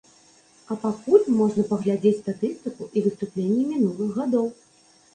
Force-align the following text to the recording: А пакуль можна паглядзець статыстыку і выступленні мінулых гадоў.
А 0.71 0.77
пакуль 0.85 1.27
можна 1.41 1.67
паглядзець 1.73 2.15
статыстыку 2.23 2.91
і 2.91 3.07
выступленні 3.11 3.71
мінулых 3.71 4.09
гадоў. 4.21 4.53